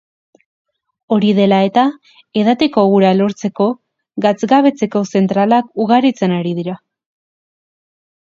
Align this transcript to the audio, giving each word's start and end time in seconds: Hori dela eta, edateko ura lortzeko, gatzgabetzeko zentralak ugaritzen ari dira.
Hori 1.15 1.27
dela 1.39 1.59
eta, 1.67 1.83
edateko 2.43 2.85
ura 2.93 3.11
lortzeko, 3.17 3.67
gatzgabetzeko 4.27 5.03
zentralak 5.19 5.69
ugaritzen 5.85 6.35
ari 6.41 6.57
dira. 6.63 6.77